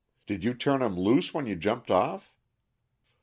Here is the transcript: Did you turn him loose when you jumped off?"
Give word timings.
Did 0.25 0.43
you 0.43 0.55
turn 0.55 0.81
him 0.81 0.97
loose 0.99 1.31
when 1.31 1.45
you 1.45 1.55
jumped 1.55 1.91
off?" 1.91 2.33